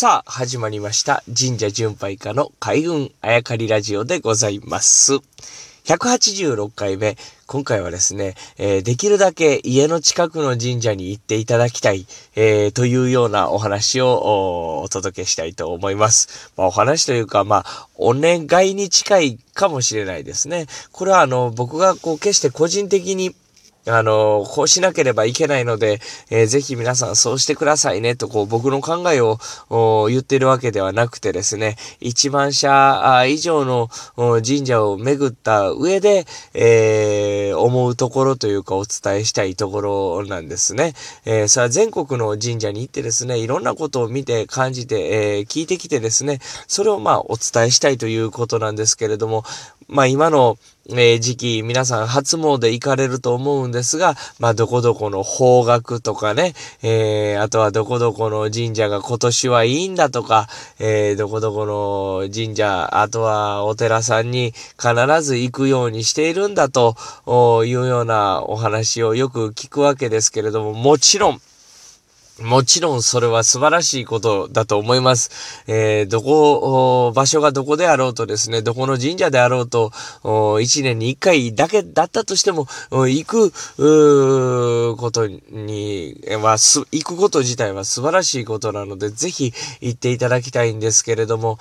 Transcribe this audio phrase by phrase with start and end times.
[0.00, 1.24] さあ、始まりました。
[1.36, 5.14] 神社巡拝家の海運あやかりラジオでございます。
[5.86, 7.16] 186回目。
[7.48, 16.52] 今回はですね、えーできるだけ家の近くの神社に行っていただきたい、えーというようなお話をおお届けしたいと思います。
[16.56, 20.68] まあ、お話というか、まあ、お願いに近いかもしれないですね。
[20.92, 23.34] これはあの、僕がこう、決して個人的に
[23.86, 26.00] あの、こうしなければいけないので、
[26.30, 29.38] えーぜひ皆さんそうしてくださいねと、こう、僕の考えを
[30.08, 40.94] 言ってるわけではなくてですね、1万社以上の神社を巡った上で、えー思うところというかお伝えしたいところなんですね。
[41.24, 49.44] えーそれは全国の神社に行ってですね、いろんなことを見て感じて、えー聞いてきてですね、それをまあお伝えしたいということなんですけれども、
[49.88, 50.58] まあ今の、
[50.90, 56.52] えー時期、皆さん初詣行かれると思うんですが、まあどこどこの方角とかね、
[56.82, 60.46] えーあとはどこどこの神社が今年はいいんだとか、
[60.78, 66.94] えーどこどこの神社、あとはお寺さんに必ず行くようにしているんだと
[67.64, 71.40] いうようなお話をよく聞くわけですけれども、もちろん、
[72.42, 75.64] もちろんそれは素晴らしいことだと思います。
[75.66, 79.90] えーどこ、場所がどこであろうとですね、どこの神社であろうと、
[80.60, 83.52] 一年に一回だけだったとしても、行く、
[84.96, 91.58] ことに、えまあ、す、行くこと自体は素晴らしいことなので、ぜひ行っていただきたいんですけれども、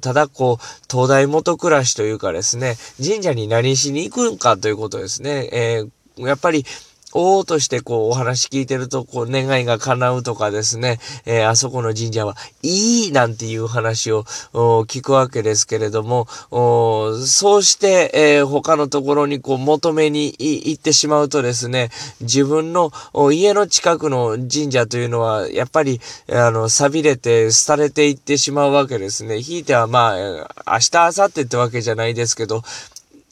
[0.00, 5.48] ただこう、東大元暮らしというかですね、神社に何しに行くんかということですね。
[5.52, 6.66] えーやっぱり、
[7.14, 22.90] おーとしてこうお話聞いてるとこう願いが叶うとかですね、えーあそこの神社はいいなんていう話を聞くわけですけれども、そうして、えー他のところにこう求めに行ってしまうとですね、自分の
[23.32, 29.42] 家の近くの神社というのはやっぱりあの錆びれて廃れていってしまうわけですね。
[29.42, 32.62] ひいてはまあ、明日、明後日ってわけじゃないですけど、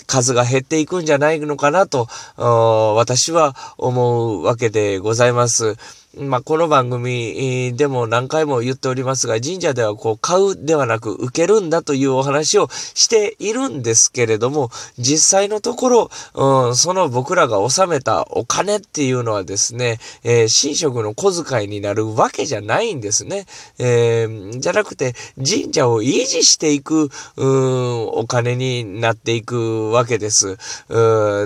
[0.06, 5.76] 数が減っていくんじゃないのかなと、私は思うわけでございます。
[6.18, 23.46] まあ、この番組でも何回も言っておりますが、神社ではこう買うではなく受けるんだというお話をしているんですけれども、実際のところ、うん、その僕らが納めたお金っていうのはですね、えー神職の小遣いになるわけじゃないんですね。
[23.78, 30.58] えーじゃなくて、神社を維持していく、うん、お金になっていくわけです。
[30.88, 30.96] う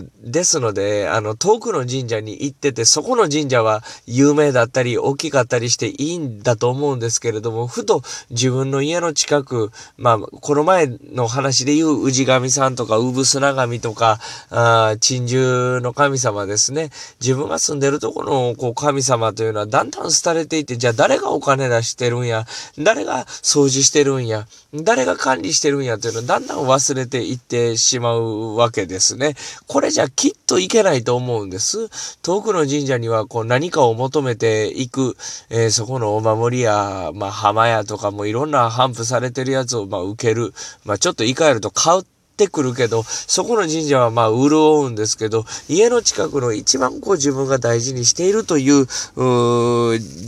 [0.01, 14.19] ーですので、あの、遠くの神社に行ってて、そこの神社は有名だったり、大きかったりしていいんだと思うんですけれども、ふと自分の家の近く、まあ、この前の話で言う氏神さんとか、産砂神とか、
[14.51, 16.91] あ珍獣の神様ですね。
[17.21, 22.47] 自分が住んでるところのこう神様というのはだんだん廃れていって、じゃあ誰がお金出してるんや、
[22.79, 29.35] 誰が掃除してるんや、誰が管理してるんやというのをだんだん忘れていってしまうわけですね。
[29.67, 31.89] これじゃきっといけないと思うんです。
[32.23, 35.17] 遠くの神社にはこう何かを求めていく、
[35.51, 40.53] えーそこのお守りや、まあ浜屋とかもいろんな頒布されてるやつをまあ受ける。
[40.85, 48.87] まあちょっと言い換えると買うってくるけど、そこの神社はまあ潤うんですけど、家の近くの一番こう自分が大事にしているという、う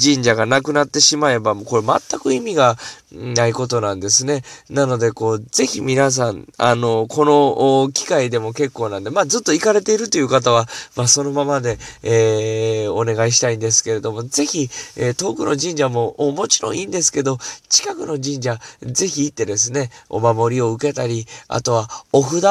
[0.01, 2.77] 神社がなくなってしまえば、もうこれ全く意味が
[3.13, 4.43] ないことなんですね。
[4.71, 17.39] なので、こう、ぜひ皆さん、あの、この機会でも結構なんで、まあずっと行かれているという方は、まあそのままで、えー、お願いしたいんですけれども、ぜひ、えー遠くの神社ももちろんいいんですけど、
[17.69, 22.45] 近くの神社、ぜひ行ってですね、お守りを受けたり、あとはお札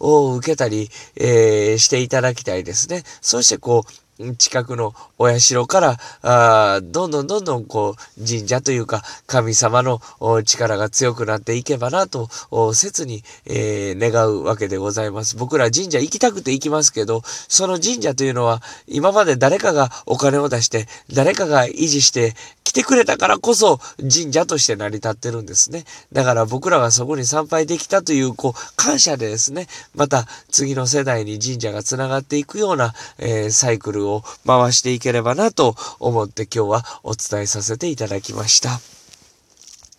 [0.00, 3.02] を受けたり、えーしていただきたいですね。
[3.20, 3.92] そしてこう、
[4.36, 10.00] 近くのお社から、あどんどんどんどんこう、神社というか、神様の
[10.44, 12.28] 力が強くなっていけばなと、
[12.74, 15.36] 切に、えー願うわけでございます。
[15.36, 22.34] 僕ら神社行きたくて行きますけど、その神社というのは、今まで誰かがお金を出して、誰かが維持して、
[22.70, 25.82] 来てくれたからこそ神社として成り立ってるんですね。
[26.12, 38.99] だから僕らがそこに参拝できたという、こう、感謝でですね、また次の世代に神社が繋がっていくような、えーサイクルを回していければなと思って今日はお伝えさせていただきました。